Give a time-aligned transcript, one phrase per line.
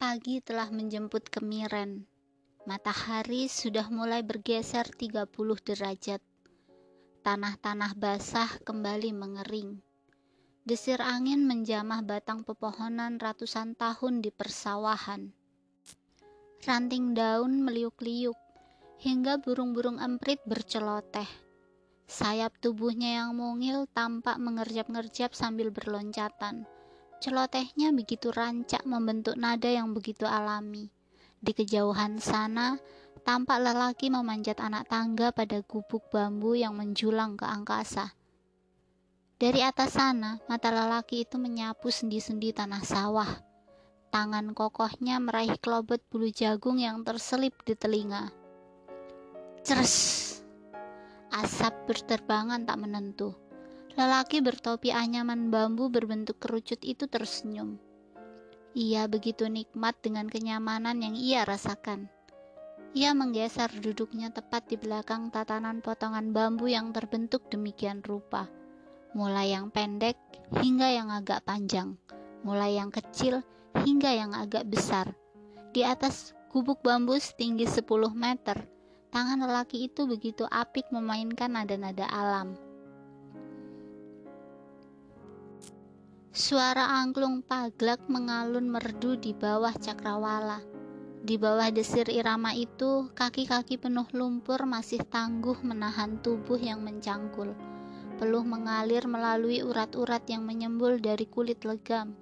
[0.00, 2.08] Pagi telah menjemput kemiren.
[2.64, 5.28] Matahari sudah mulai bergeser 30
[5.60, 6.24] derajat.
[7.20, 9.76] Tanah-tanah basah kembali mengering.
[10.64, 15.36] Desir angin menjamah batang pepohonan ratusan tahun di persawahan.
[16.64, 18.40] Ranting daun meliuk-liuk,
[19.04, 21.28] hingga burung-burung emprit berceloteh.
[22.08, 26.64] Sayap tubuhnya yang mungil tampak mengerjap-ngerjap sambil berloncatan.
[27.20, 30.88] Celotehnya begitu rancak membentuk nada yang begitu alami.
[31.36, 32.80] Di kejauhan sana,
[33.28, 38.16] tampak lelaki memanjat anak tangga pada gubuk bambu yang menjulang ke angkasa.
[39.36, 43.28] Dari atas sana, mata lelaki itu menyapu sendi-sendi tanah sawah.
[44.08, 48.32] Tangan kokohnya meraih kelobot bulu jagung yang terselip di telinga.
[49.60, 50.40] Ceres!
[51.32, 53.36] Asap berterbangan tak menentu.
[53.94, 57.78] Lelaki bertopi anyaman bambu berbentuk kerucut itu tersenyum.
[58.74, 62.06] Ia begitu nikmat dengan kenyamanan yang ia rasakan.
[62.94, 68.50] Ia menggeser duduknya tepat di belakang tatanan potongan bambu yang terbentuk demikian rupa
[69.10, 70.14] mulai yang pendek
[70.62, 71.98] hingga yang agak panjang,
[72.46, 73.42] mulai yang kecil
[73.82, 75.10] hingga yang agak besar.
[75.74, 78.58] Di atas gubuk bambu setinggi 10 meter,
[79.10, 82.54] tangan lelaki itu begitu apik memainkan nada-nada alam.
[86.30, 90.62] Suara angklung paglak mengalun merdu di bawah cakrawala.
[91.20, 97.52] Di bawah desir irama itu, kaki-kaki penuh lumpur masih tangguh menahan tubuh yang mencangkul
[98.20, 102.12] peluh mengalir melalui urat-urat yang menyembul dari kulit legam.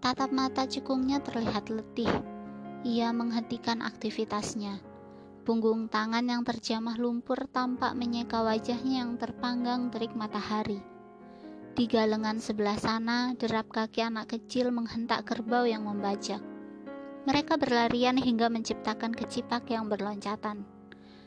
[0.00, 2.08] Tatap mata cekungnya terlihat letih.
[2.88, 4.80] Ia menghentikan aktivitasnya.
[5.44, 10.80] Punggung tangan yang terjamah lumpur tampak menyeka wajahnya yang terpanggang terik matahari.
[11.72, 16.40] Di galengan sebelah sana, derap kaki anak kecil menghentak kerbau yang membajak.
[17.24, 20.68] Mereka berlarian hingga menciptakan kecipak yang berloncatan.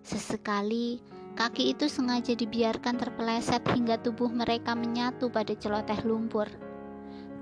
[0.00, 1.02] Sesekali,
[1.38, 6.50] Kaki itu sengaja dibiarkan terpeleset hingga tubuh mereka menyatu pada celoteh lumpur.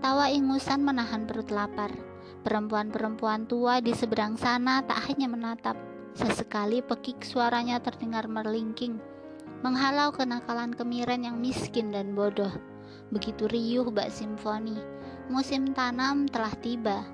[0.04, 1.90] Tawa ingusan menahan perut lapar.
[2.44, 5.74] Perempuan-perempuan tua di seberang sana tak hanya menatap,
[6.14, 9.02] sesekali pekik suaranya terdengar merlingking,
[9.66, 12.52] menghalau kenakalan kemiren yang miskin dan bodoh.
[13.10, 14.76] Begitu riuh bak simfoni,
[15.32, 17.04] musim tanam telah tiba.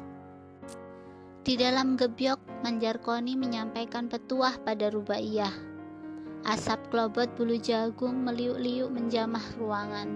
[1.45, 5.75] Di dalam gebyok, Manjarkoni menyampaikan petuah pada Rubaiyah
[6.45, 10.13] Asap klobot bulu jagung meliuk-liuk menjamah ruangan.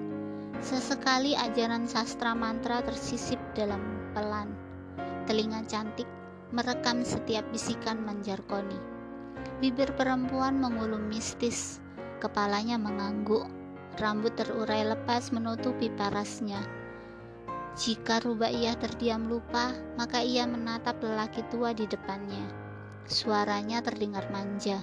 [0.61, 3.81] Sesekali ajaran sastra mantra tersisip dalam
[4.13, 4.53] pelan.
[5.25, 6.05] Telinga cantik
[6.53, 8.77] merekam setiap bisikan Manjarkoni.
[9.65, 11.81] Bibir perempuan mengulum mistis,
[12.21, 13.49] kepalanya mengangguk,
[13.99, 16.63] rambut terurai lepas menutupi parasnya.
[17.79, 22.47] Jika Rubaiyah terdiam lupa, maka ia menatap lelaki tua di depannya.
[23.07, 24.83] Suaranya terdengar manja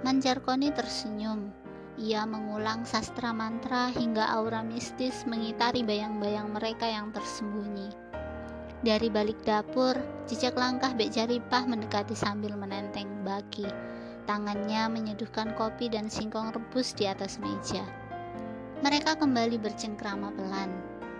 [0.00, 1.52] Manjarkoni tersenyum.
[2.00, 7.92] Ia mengulang sastra mantra hingga aura mistis mengitari bayang-bayang mereka yang tersembunyi.
[8.80, 9.92] Dari balik dapur,
[10.24, 13.68] jejak langkah Bek Jaripah mendekati sambil menenteng baki.
[14.24, 17.84] Tangannya menyeduhkan kopi dan singkong rebus di atas meja.
[18.80, 20.72] Mereka kembali bercengkrama pelan.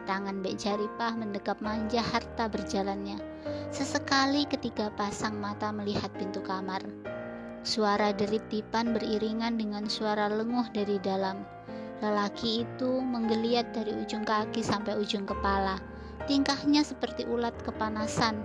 [0.09, 3.21] Tangan Bek Jaripah mendekap manja harta berjalannya.
[3.69, 6.81] Sesekali ketiga pasang mata melihat pintu kamar.
[7.61, 11.45] Suara derit Tipan beriringan dengan suara lenguh dari dalam.
[12.01, 15.77] Lelaki itu menggeliat dari ujung kaki sampai ujung kepala.
[16.25, 18.41] Tingkahnya seperti ulat kepanasan.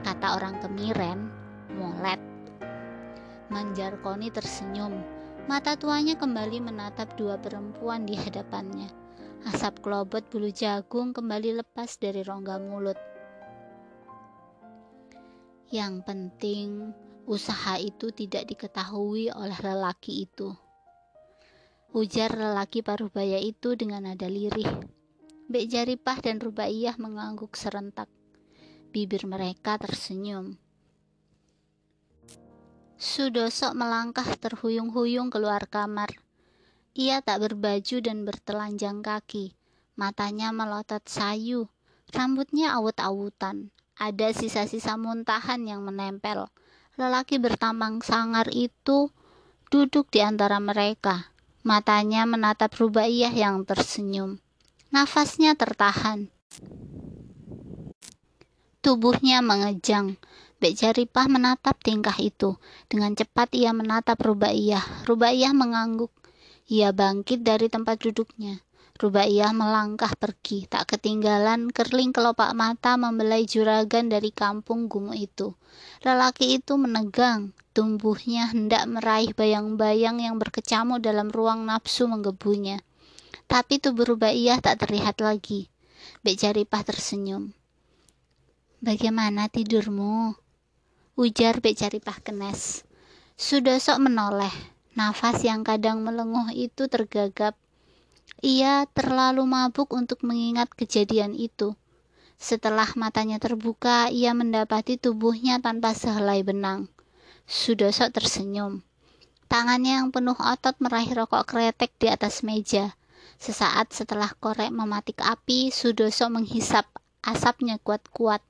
[0.00, 1.28] Kata orang kemiren,
[1.76, 2.16] molet.
[3.52, 5.15] Manjarkoni tersenyum.
[5.46, 8.90] Mata tuanya kembali menatap dua perempuan di hadapannya.
[9.46, 12.98] Asap kelobot bulu jagung kembali lepas dari rongga mulut.
[15.70, 16.90] Yang penting,
[17.30, 20.50] usaha itu tidak diketahui oleh lelaki itu.
[21.94, 24.66] Ujar lelaki parubaya itu dengan nada lirih.
[25.46, 28.10] Bek Jaripah dan Rubaiyah mengangguk serentak.
[28.90, 30.58] Bibir mereka tersenyum.
[32.96, 36.16] Sudosok melangkah terhuyung-huyung keluar kamar.
[36.96, 39.52] Ia tak berbaju dan bertelanjang kaki.
[40.00, 41.68] Matanya melotot sayu.
[42.12, 43.72] Rambutnya awut-awutan.
[43.96, 46.48] Ada sisa-sisa muntahan yang menempel
[46.96, 49.12] Lelaki bertambang sangar itu
[49.68, 51.28] duduk di antara mereka.
[51.60, 54.40] Matanya menatap Rubaiyah yang tersenyum.
[54.88, 56.32] Nafasnya tertahan.
[58.80, 60.16] Tubuhnya mengejang.
[60.66, 62.58] Bek Jaripah menatap tingkah itu.
[62.90, 65.06] Dengan cepat ia menatap Rubaiyah.
[65.06, 66.10] Rubaiyah mengangguk.
[66.66, 68.58] Ia bangkit dari tempat duduknya.
[68.98, 75.54] Rubaiyah melangkah pergi, tak ketinggalan kerling kelopak mata membelai juragan dari kampung Gumu itu.
[76.02, 82.82] Lelaki itu menegang, tumbuhnya hendak meraih bayang-bayang yang berkecamuk dalam ruang nafsu menggebunya.
[83.46, 85.70] Tapi tubuh Rubaiyah tak terlihat lagi.
[86.26, 87.54] Bek Jaripah tersenyum.
[88.82, 90.45] Bagaimana tidurmu?
[91.16, 92.84] Ujar Bek Jaripah kenes.
[93.40, 94.52] Sudah sok menoleh.
[94.92, 97.56] Nafas yang kadang melenguh itu tergagap
[98.44, 101.72] ia terlalu mabuk untuk mengingat kejadian itu.
[102.36, 106.92] Setelah matanya terbuka, ia mendapati tubuhnya tanpa sehelai benang.
[107.48, 108.84] Sudoso tersenyum.
[109.48, 112.92] Tangannya yang penuh otot meraih rokok kretek di atas meja.
[113.40, 116.84] Sesaat setelah korek mematik api, Sudoso menghisap
[117.24, 118.44] asapnya kuat-kuat.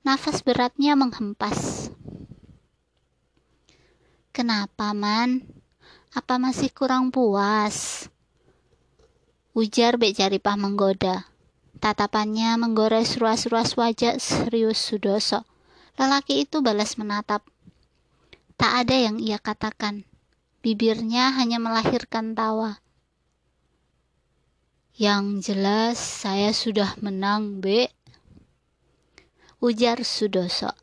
[0.00, 1.92] Nafas beratnya menghempas.
[4.36, 5.48] Kenapa, Man?
[6.12, 8.04] Apa masih kurang puas?
[9.56, 11.24] Ujar Bek Jaripah menggoda.
[11.80, 15.48] Tatapannya menggores ruas-ruas wajah serius Sudoso.
[15.96, 17.48] Lelaki itu balas menatap.
[18.60, 20.04] Tak ada yang ia katakan.
[20.60, 22.84] Bibirnya hanya melahirkan tawa.
[25.00, 27.88] Yang jelas saya sudah menang, Bek.
[29.64, 30.76] Ujar Sudoso.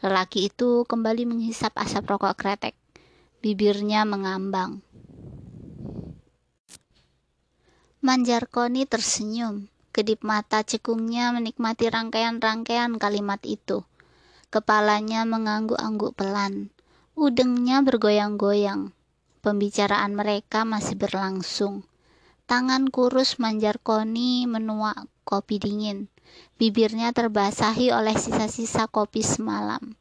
[0.00, 2.72] Lelaki itu kembali menghisap asap rokok kretek.
[3.44, 4.80] Bibirnya mengambang.
[8.00, 9.68] Manjarkoni tersenyum.
[9.92, 13.84] Kedip mata cekungnya menikmati rangkaian-rangkaian kalimat itu.
[14.48, 16.72] Kepalanya mengangguk-angguk pelan.
[17.12, 18.96] Udengnya bergoyang-goyang.
[19.44, 21.84] Pembicaraan mereka masih berlangsung.
[22.48, 26.08] Tangan kurus Manjarkoni menuak kopi dingin.
[26.56, 30.00] Bibirnya terbasahi oleh sisa-sisa kopi semalam.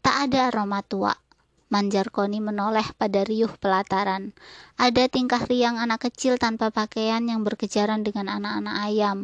[0.00, 1.25] Tak ada aroma tua.
[1.66, 4.30] Manjarkoni menoleh pada riuh pelataran.
[4.78, 9.18] Ada tingkah riang anak kecil tanpa pakaian yang berkejaran dengan anak-anak ayam.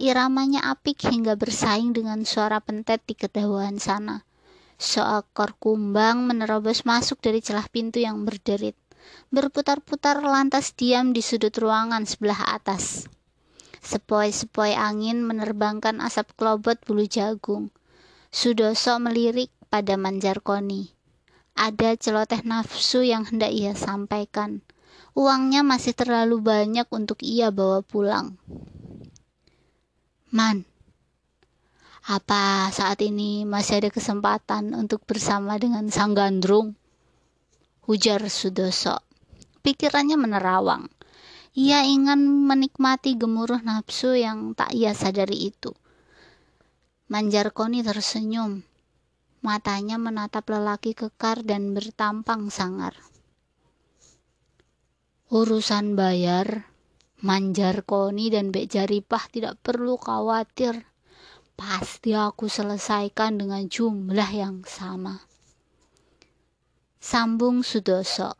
[0.00, 4.24] Iramanya apik hingga bersaing dengan suara pentet di kedauan sana.
[4.80, 8.74] Seekor kumbang menerobos masuk dari celah pintu yang berderit.
[9.28, 13.12] Berputar-putar lantas diam di sudut ruangan sebelah atas.
[13.84, 17.68] Sepoi-sepoi angin menerbangkan asap kelobot bulu jagung.
[18.32, 20.93] Sudoso melirik pada Manjarkoni.
[21.54, 24.58] Ada celoteh nafsu yang hendak ia sampaikan.
[25.14, 28.34] Uangnya masih terlalu banyak untuk ia bawa pulang.
[30.34, 30.66] Man,
[32.10, 36.74] apa saat ini masih ada kesempatan untuk bersama dengan sang gandrung?
[37.86, 38.98] Ujar Sudoso.
[39.62, 40.90] Pikirannya menerawang.
[41.54, 45.70] Ia ingin menikmati gemuruh nafsu yang tak ia sadari itu.
[47.06, 48.66] Manjarkoni tersenyum
[49.44, 52.96] Matanya menatap lelaki kekar dan bertampang sangar.
[55.28, 56.72] Urusan bayar,
[57.20, 60.88] Manjar Koni dan Bek Jaripah tidak perlu khawatir.
[61.60, 65.20] Pasti aku selesaikan dengan jumlah yang sama.
[66.96, 68.32] Sambung Sudoso.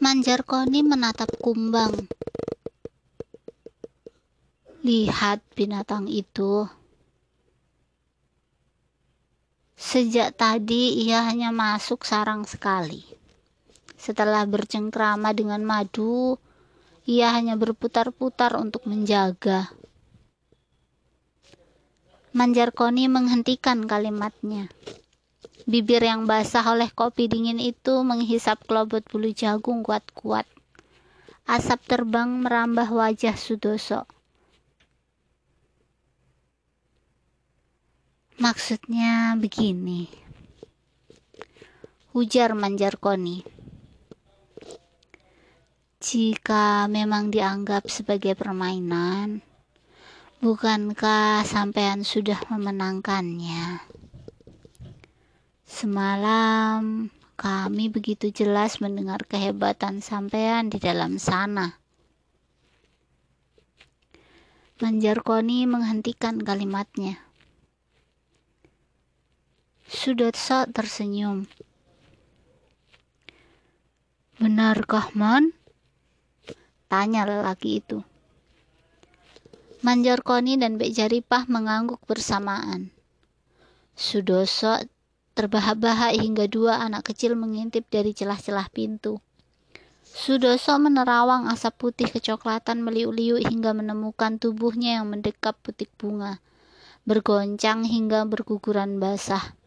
[0.00, 2.08] Manjar Koni menatap kumbang.
[4.80, 6.64] Lihat binatang itu,
[9.80, 13.00] Sejak tadi ia hanya masuk sarang sekali.
[13.96, 16.36] Setelah bercengkrama dengan madu,
[17.08, 19.72] ia hanya berputar-putar untuk menjaga.
[22.36, 24.68] Manjarkoni menghentikan kalimatnya.
[25.64, 30.44] Bibir yang basah oleh kopi dingin itu menghisap kelobot bulu jagung kuat-kuat.
[31.48, 34.04] Asap terbang merambah wajah Sudoso.
[38.40, 40.08] Maksudnya begini.
[42.16, 43.44] Ujar Manjarkoni.
[46.00, 49.44] Jika memang dianggap sebagai permainan,
[50.40, 53.84] bukankah sampean sudah memenangkannya?
[55.68, 61.76] Semalam kami begitu jelas mendengar kehebatan sampean di dalam sana.
[64.80, 67.29] Manjarkoni menghentikan kalimatnya.
[69.90, 71.50] Sudatsa tersenyum.
[74.38, 75.50] Benarkah, Man?
[76.86, 78.06] Tanya lelaki itu.
[79.82, 82.94] Manjarkoni dan Bek Jaripah mengangguk bersamaan.
[83.98, 84.78] Sudoso
[85.34, 89.18] terbahak-bahak hingga dua anak kecil mengintip dari celah-celah pintu.
[90.06, 96.38] Sudoso menerawang asap putih kecoklatan meliuk-liuk hingga menemukan tubuhnya yang mendekap putik bunga,
[97.02, 99.58] bergoncang hingga berguguran basah.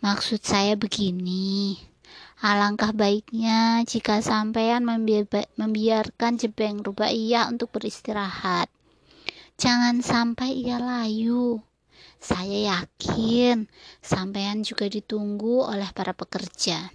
[0.00, 1.76] Maksud saya begini,
[2.40, 4.88] alangkah baiknya jika sampean
[5.60, 8.72] membiarkan Jebeng Rubaiyah untuk beristirahat.
[9.60, 11.60] Jangan sampai ia layu.
[12.16, 13.68] Saya yakin
[14.00, 16.92] sampean juga ditunggu oleh para pekerja.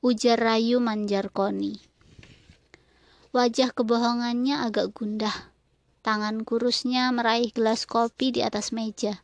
[0.00, 1.85] Ujar Rayu Manjarkoni.
[3.36, 5.52] Wajah kebohongannya agak gundah.
[6.00, 9.20] Tangan kurusnya meraih gelas kopi di atas meja.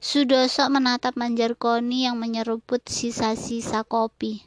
[0.00, 4.40] Sudoso menatap Manjarkoni yang menyeruput sisa-sisa kopi.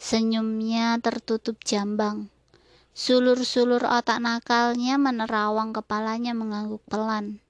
[0.00, 2.32] Senyumnya tertutup jambang.
[2.96, 7.44] Sulur-sulur otak nakalnya menerawang kepalanya mengangguk pelan.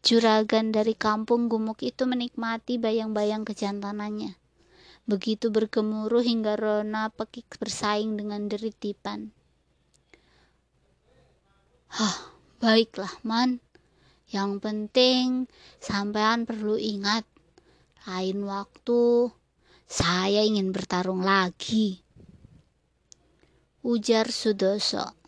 [0.00, 4.39] Juragan dari kampung gumuk itu menikmati bayang-bayang kejantanannya.
[5.10, 9.34] Begitu bergemuruh hingga Rona pekik bersaing dengan deritipan.
[11.90, 12.30] Hah,
[12.62, 13.58] baiklah, Man.
[14.30, 15.50] Yang penting,
[15.82, 17.26] sampean perlu ingat,
[18.06, 19.34] lain waktu
[19.90, 22.06] saya ingin bertarung lagi
[23.80, 25.19] ujar Sudoso.